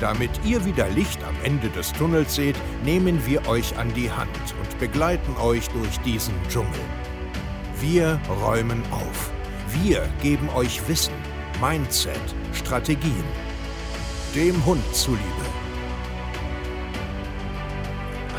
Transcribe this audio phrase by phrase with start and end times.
[0.00, 4.30] Damit ihr wieder Licht am Ende des Tunnels seht, nehmen wir euch an die Hand
[4.58, 6.80] und begleiten euch durch diesen Dschungel.
[7.80, 9.30] Wir räumen auf.
[9.82, 11.12] Wir geben euch Wissen,
[11.60, 12.18] Mindset,
[12.54, 13.24] Strategien.
[14.34, 15.20] Dem Hund zuliebe.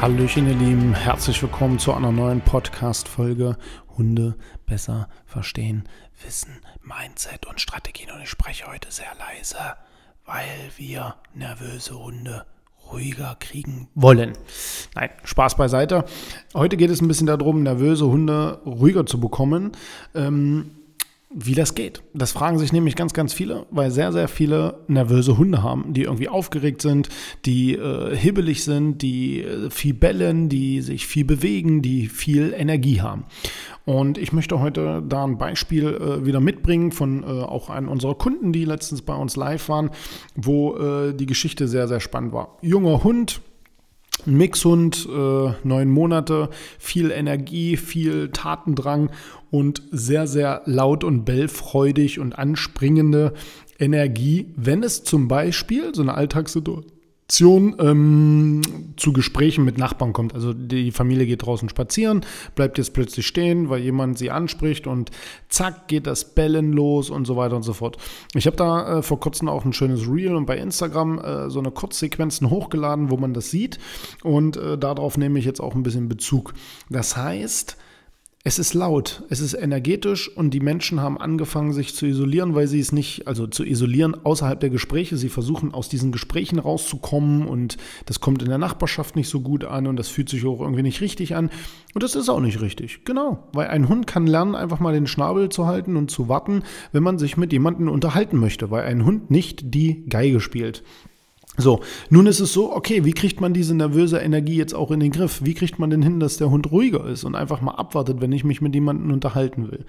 [0.02, 3.56] Hallöchen, ihr Lieben, herzlich willkommen zu einer neuen Podcast-Folge
[4.00, 4.36] Hunde
[4.66, 5.88] besser verstehen,
[6.24, 8.10] Wissen, Mindset und Strategien.
[8.10, 9.76] Und ich spreche heute sehr leise
[10.26, 12.46] weil wir nervöse Hunde
[12.92, 14.34] ruhiger kriegen wollen.
[14.96, 16.06] Nein, Spaß beiseite.
[16.54, 19.72] Heute geht es ein bisschen darum, nervöse Hunde ruhiger zu bekommen.
[20.14, 20.72] Ähm,
[21.34, 22.04] wie das geht.
[22.14, 26.04] Das fragen sich nämlich ganz, ganz viele, weil sehr, sehr viele nervöse Hunde haben, die
[26.04, 27.10] irgendwie aufgeregt sind,
[27.46, 33.02] die äh, hibbelig sind, die äh, viel bellen, die sich viel bewegen, die viel Energie
[33.02, 33.26] haben.
[33.86, 38.16] Und ich möchte heute da ein Beispiel äh, wieder mitbringen von äh, auch einem unserer
[38.16, 39.90] Kunden, die letztens bei uns live waren,
[40.36, 42.58] wo äh, die Geschichte sehr, sehr spannend war.
[42.62, 43.42] Junger Hund,
[44.26, 49.10] ein Mixhund, äh, neun Monate, viel Energie, viel Tatendrang
[49.50, 53.34] und sehr, sehr laut und bellfreudig und anspringende
[53.80, 57.01] Energie, wenn es zum Beispiel so eine Alltagssituation
[57.40, 58.62] ähm,
[58.98, 60.34] zu Gesprächen mit Nachbarn kommt.
[60.36, 65.12] Also die Familie geht draußen spazieren, bleibt jetzt plötzlich stehen, weil jemand sie anspricht und
[65.50, 67.98] zack geht das Bellen los und so weiter und so fort.
[68.34, 71.60] Ich habe da äh, vor kurzem auch ein schönes Reel und bei Instagram äh, so
[71.60, 73.80] eine Kurzsequenzen hochgeladen, wo man das sieht
[74.24, 76.54] und äh, darauf nehme ich jetzt auch ein bisschen Bezug.
[76.90, 77.78] Das heißt,
[78.44, 82.66] es ist laut, es ist energetisch und die Menschen haben angefangen, sich zu isolieren, weil
[82.66, 85.16] sie es nicht, also zu isolieren außerhalb der Gespräche.
[85.16, 89.64] Sie versuchen aus diesen Gesprächen rauszukommen und das kommt in der Nachbarschaft nicht so gut
[89.64, 91.52] an und das fühlt sich auch irgendwie nicht richtig an.
[91.94, 93.06] Und das ist auch nicht richtig.
[93.06, 96.64] Genau, weil ein Hund kann lernen, einfach mal den Schnabel zu halten und zu warten,
[96.92, 100.84] wenn man sich mit jemandem unterhalten möchte, weil ein Hund nicht die Geige spielt.
[101.58, 105.02] So, nun ist es so, okay, wie kriegt man diese nervöse Energie jetzt auch in
[105.02, 105.42] den Griff?
[105.44, 108.32] Wie kriegt man denn hin, dass der Hund ruhiger ist und einfach mal abwartet, wenn
[108.32, 109.84] ich mich mit jemandem unterhalten will?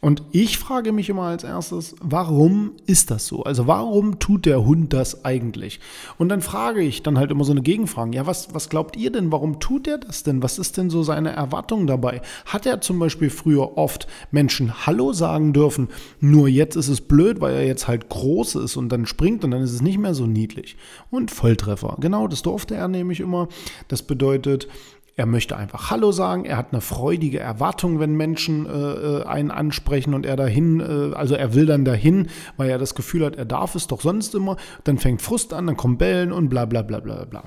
[0.00, 3.44] Und ich frage mich immer als erstes, warum ist das so?
[3.44, 5.78] Also warum tut der Hund das eigentlich?
[6.18, 9.12] Und dann frage ich dann halt immer so eine Gegenfrage, ja, was, was glaubt ihr
[9.12, 9.30] denn?
[9.30, 10.42] Warum tut er das denn?
[10.42, 12.20] Was ist denn so seine Erwartung dabei?
[12.46, 15.86] Hat er zum Beispiel früher oft Menschen Hallo sagen dürfen,
[16.18, 19.52] nur jetzt ist es blöd, weil er jetzt halt groß ist und dann springt und
[19.52, 20.76] dann ist es nicht mehr so niedlich
[21.10, 21.96] und Volltreffer.
[22.00, 23.48] Genau, das durfte er nämlich immer.
[23.88, 24.68] Das bedeutet,
[25.16, 26.44] er möchte einfach Hallo sagen.
[26.44, 31.14] Er hat eine freudige Erwartung, wenn Menschen äh, äh, einen ansprechen und er dahin, äh,
[31.14, 34.34] also er will dann dahin, weil er das Gefühl hat, er darf es doch sonst
[34.34, 34.56] immer.
[34.84, 37.44] Dann fängt Frust an, dann kommt Bellen und bla bla bla bla bla.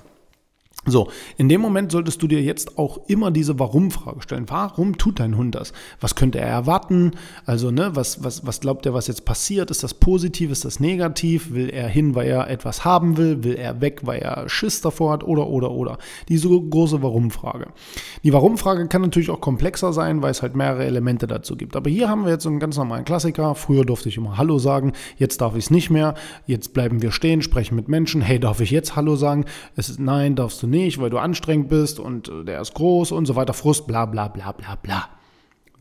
[0.86, 4.46] So, in dem Moment solltest du dir jetzt auch immer diese Warum-Frage stellen.
[4.48, 5.74] Warum tut dein Hund das?
[6.00, 7.12] Was könnte er erwarten?
[7.46, 9.72] Also, ne, was, was, was glaubt er, was jetzt passiert?
[9.72, 10.52] Ist das positiv?
[10.52, 11.52] Ist das negativ?
[11.52, 13.44] Will er hin, weil er etwas haben will?
[13.44, 15.24] Will er weg, weil er Schiss davor hat?
[15.26, 15.98] Oder, oder, oder.
[16.30, 17.68] Diese große Warum-Frage.
[18.24, 21.76] Die Warum-Frage kann natürlich auch komplexer sein, weil es halt mehrere Elemente dazu gibt.
[21.76, 23.54] Aber hier haben wir jetzt so einen ganz normalen Klassiker.
[23.54, 24.94] Früher durfte ich immer Hallo sagen.
[25.18, 26.16] Jetzt darf ich es nicht mehr.
[26.48, 28.22] Jetzt bleiben wir stehen, sprechen mit Menschen.
[28.22, 29.44] Hey, darf ich jetzt Hallo sagen?
[29.76, 33.12] Es ist, nein, darfst du nicht, weil du anstrengend bist und äh, der ist groß
[33.12, 35.10] und so weiter, Frust, bla bla bla bla bla.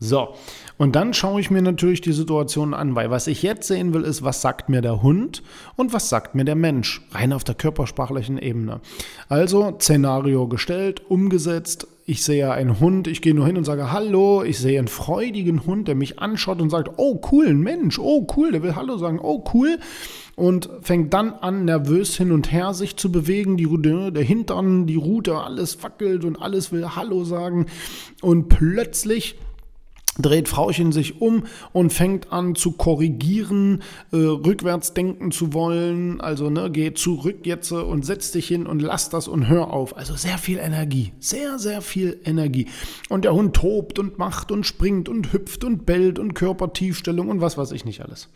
[0.01, 0.29] So,
[0.77, 4.03] und dann schaue ich mir natürlich die Situation an, weil was ich jetzt sehen will,
[4.03, 5.43] ist, was sagt mir der Hund
[5.75, 8.79] und was sagt mir der Mensch, rein auf der körpersprachlichen Ebene.
[9.27, 11.85] Also Szenario gestellt, umgesetzt.
[12.05, 14.41] Ich sehe einen Hund, ich gehe nur hin und sage Hallo.
[14.41, 18.25] Ich sehe einen freudigen Hund, der mich anschaut und sagt, oh cool, ein Mensch, oh
[18.37, 19.79] cool, der will Hallo sagen, oh cool.
[20.37, 23.57] Und fängt dann an, nervös hin und her sich zu bewegen.
[23.57, 23.67] Die,
[24.11, 27.65] der Hintern, die Rute, alles wackelt und alles will Hallo sagen.
[28.21, 29.35] Und plötzlich
[30.19, 31.43] dreht Frauchen sich um
[31.73, 33.81] und fängt an zu korrigieren,
[34.11, 36.21] äh, rückwärts denken zu wollen.
[36.21, 39.97] Also, ne, geh zurück jetzt und setz dich hin und lass das und hör auf.
[39.97, 42.67] Also sehr viel Energie, sehr, sehr viel Energie.
[43.09, 47.41] Und der Hund tobt und macht und springt und hüpft und bellt und Körpertiefstellung und
[47.41, 48.29] was weiß ich nicht alles.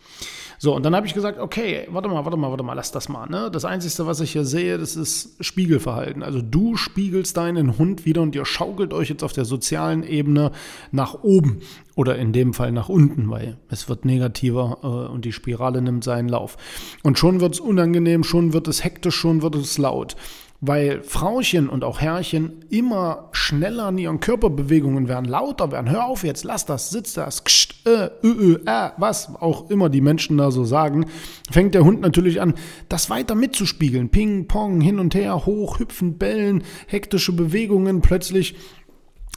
[0.59, 3.09] So, und dann habe ich gesagt, okay, warte mal, warte mal, warte mal, lass das
[3.09, 3.27] mal.
[3.29, 3.49] Ne?
[3.51, 6.23] Das Einzige, was ich hier sehe, das ist Spiegelverhalten.
[6.23, 10.51] Also du spiegelst deinen Hund wieder und ihr schaukelt euch jetzt auf der sozialen Ebene
[10.91, 11.61] nach oben
[11.95, 16.03] oder in dem Fall nach unten, weil es wird negativer äh, und die Spirale nimmt
[16.03, 16.57] seinen Lauf.
[17.03, 20.15] Und schon wird es unangenehm, schon wird es hektisch, schon wird es laut.
[20.65, 25.89] Weil Frauchen und auch Herrchen immer schneller an ihren Körperbewegungen werden, lauter werden.
[25.89, 29.89] Hör auf jetzt, lass das, sitz das, kscht, äh, ö, ö, äh, was auch immer
[29.89, 31.07] die Menschen da so sagen,
[31.51, 32.53] fängt der Hund natürlich an,
[32.87, 34.07] das weiter mitzuspiegeln.
[34.07, 38.55] Ping, Pong, hin und her, hoch, hüpfen, bellen, hektische Bewegungen, plötzlich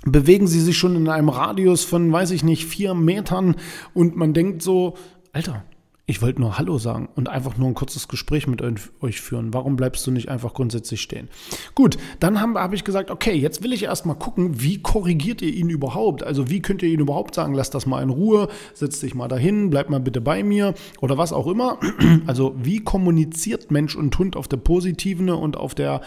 [0.04, 3.56] bewegen sie sich schon in einem Radius von, weiß ich nicht, vier Metern
[3.94, 4.94] und man denkt so,
[5.32, 5.64] Alter,
[6.08, 9.52] ich wollte nur Hallo sagen und einfach nur ein kurzes Gespräch mit euch führen.
[9.52, 11.28] Warum bleibst du nicht einfach grundsätzlich stehen?
[11.74, 15.52] Gut, dann habe hab ich gesagt, okay, jetzt will ich erstmal gucken, wie korrigiert ihr
[15.52, 16.22] ihn überhaupt?
[16.22, 19.26] Also wie könnt ihr ihn überhaupt sagen, lass das mal in Ruhe, setz dich mal
[19.26, 21.78] dahin, bleib mal bitte bei mir oder was auch immer.
[22.26, 26.02] Also wie kommuniziert Mensch und Hund auf der positiven und auf der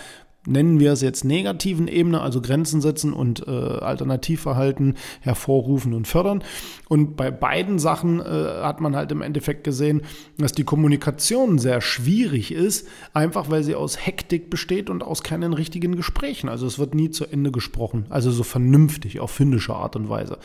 [0.50, 6.44] nennen wir es jetzt negativen Ebene, also Grenzen setzen und äh, Alternativverhalten hervorrufen und fördern.
[6.88, 10.02] Und bei beiden Sachen äh, hat man halt im Endeffekt gesehen,
[10.38, 15.54] dass die Kommunikation sehr schwierig ist, einfach weil sie aus Hektik besteht und aus keinen
[15.54, 16.50] richtigen Gesprächen.
[16.50, 20.40] Also es wird nie zu Ende gesprochen, also so vernünftig, auf hündische Art und Weise.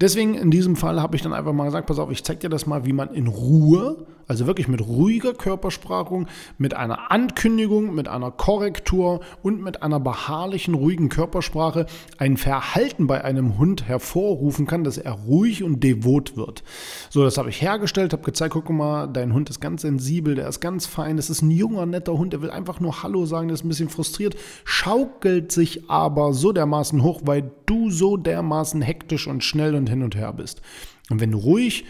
[0.00, 2.48] Deswegen in diesem Fall habe ich dann einfach mal gesagt, pass auf, ich zeige dir
[2.48, 8.06] das mal, wie man in Ruhe, also wirklich mit ruhiger Körpersprache, mit einer Ankündigung, mit
[8.06, 11.86] einer Korrektur und mit einer beharrlichen, ruhigen Körpersprache
[12.16, 16.62] ein Verhalten bei einem Hund hervorrufen kann, dass er ruhig und devot wird.
[17.10, 20.46] So, das habe ich hergestellt, habe gezeigt, guck mal, dein Hund ist ganz sensibel, der
[20.46, 23.48] ist ganz fein, das ist ein junger, netter Hund, der will einfach nur Hallo sagen,
[23.48, 28.80] der ist ein bisschen frustriert, schaukelt sich aber so dermaßen hoch, weil du so dermaßen
[28.82, 30.62] hektisch und schnell und hin und her bist.
[31.10, 31.84] Und wenn du ruhig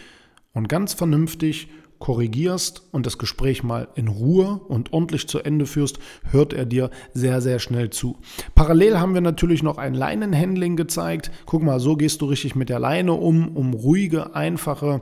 [0.53, 1.69] und ganz vernünftig
[1.99, 5.99] korrigierst und das Gespräch mal in Ruhe und ordentlich zu Ende führst,
[6.31, 8.17] hört er dir sehr, sehr schnell zu.
[8.55, 11.29] Parallel haben wir natürlich noch ein Leinenhandling gezeigt.
[11.45, 15.01] Guck mal, so gehst du richtig mit der Leine um, um ruhige, einfache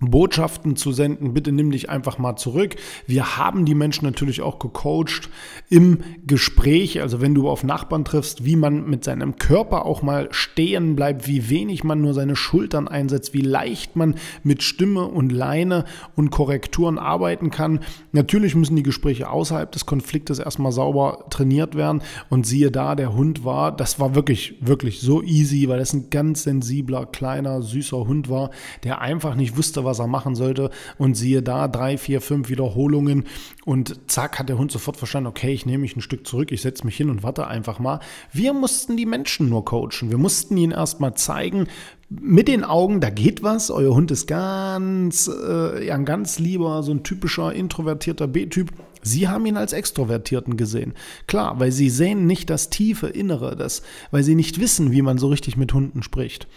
[0.00, 2.76] Botschaften zu senden, bitte nimm dich einfach mal zurück.
[3.06, 5.28] Wir haben die Menschen natürlich auch gecoacht
[5.68, 10.28] im Gespräch, also wenn du auf Nachbarn triffst, wie man mit seinem Körper auch mal
[10.30, 14.14] stehen bleibt, wie wenig man nur seine Schultern einsetzt, wie leicht man
[14.44, 15.84] mit Stimme und Leine
[16.14, 17.80] und Korrekturen arbeiten kann.
[18.12, 23.14] Natürlich müssen die Gespräche außerhalb des Konfliktes erstmal sauber trainiert werden und siehe da, der
[23.14, 28.06] Hund war, das war wirklich, wirklich so easy, weil das ein ganz sensibler, kleiner, süßer
[28.06, 28.50] Hund war,
[28.84, 30.70] der einfach nicht wusste, was er machen sollte.
[30.98, 33.24] Und siehe da, drei, vier, fünf Wiederholungen
[33.64, 36.62] und zack, hat der Hund sofort verstanden, okay, ich nehme mich ein Stück zurück, ich
[36.62, 38.00] setze mich hin und warte einfach mal.
[38.32, 40.10] Wir mussten die Menschen nur coachen.
[40.10, 41.66] Wir mussten ihnen erstmal zeigen,
[42.10, 43.70] mit den Augen, da geht was.
[43.70, 48.70] Euer Hund ist ganz, äh, ja, ein ganz lieber, so ein typischer introvertierter B-Typ.
[49.02, 50.94] Sie haben ihn als Extrovertierten gesehen.
[51.26, 55.18] Klar, weil sie sehen nicht das tiefe Innere, das, weil sie nicht wissen, wie man
[55.18, 56.48] so richtig mit Hunden spricht.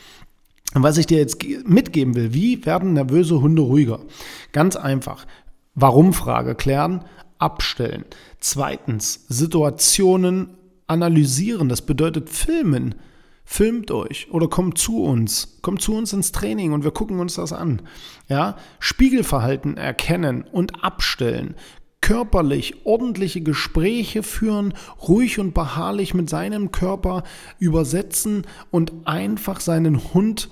[0.74, 4.00] Und was ich dir jetzt mitgeben will, wie werden nervöse Hunde ruhiger?
[4.52, 5.26] Ganz einfach.
[5.76, 7.04] Warum-Frage klären,
[7.40, 8.06] abstellen.
[8.40, 10.58] Zweitens, Situationen
[10.88, 11.70] analysieren.
[11.70, 12.96] Das bedeutet filmen.
[13.44, 15.58] Filmt euch oder kommt zu uns.
[15.62, 17.82] Kommt zu uns ins Training und wir gucken uns das an.
[18.30, 18.56] Ja?
[18.80, 21.56] Spiegelverhalten erkennen und abstellen
[22.02, 24.74] körperlich ordentliche Gespräche führen,
[25.08, 27.24] ruhig und beharrlich mit seinem Körper
[27.60, 30.50] übersetzen und einfach seinen Hund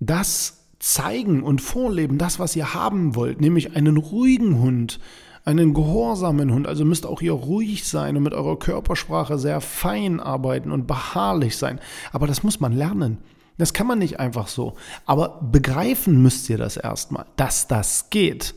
[0.00, 5.00] das zeigen und vorleben, das, was ihr haben wollt, nämlich einen ruhigen Hund,
[5.44, 6.66] einen gehorsamen Hund.
[6.66, 11.56] Also müsst auch ihr ruhig sein und mit eurer Körpersprache sehr fein arbeiten und beharrlich
[11.56, 11.80] sein.
[12.12, 13.18] Aber das muss man lernen.
[13.58, 14.74] Das kann man nicht einfach so.
[15.04, 18.54] Aber begreifen müsst ihr das erstmal, dass das geht.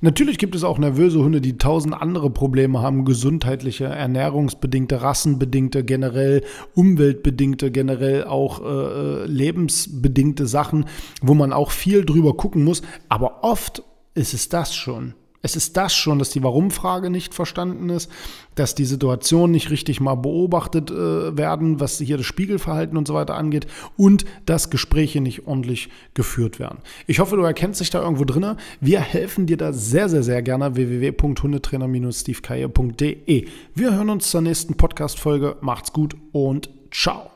[0.00, 6.44] Natürlich gibt es auch nervöse Hunde, die tausend andere Probleme haben, gesundheitliche, ernährungsbedingte, rassenbedingte, generell
[6.74, 10.86] umweltbedingte, generell auch äh, äh, lebensbedingte Sachen,
[11.20, 12.82] wo man auch viel drüber gucken muss.
[13.08, 13.82] Aber oft
[14.14, 15.14] ist es das schon.
[15.46, 18.10] Es ist das schon, dass die Warum-Frage nicht verstanden ist,
[18.56, 23.14] dass die Situation nicht richtig mal beobachtet äh, werden, was hier das Spiegelverhalten und so
[23.14, 26.78] weiter angeht und dass Gespräche nicht ordentlich geführt werden.
[27.06, 28.56] Ich hoffe, du erkennst dich da irgendwo drin.
[28.80, 30.74] Wir helfen dir da sehr, sehr, sehr gerne.
[30.74, 33.46] www.hundetrainer-stevekaye.de.
[33.76, 35.58] Wir hören uns zur nächsten Podcast-Folge.
[35.60, 37.35] Macht's gut und ciao.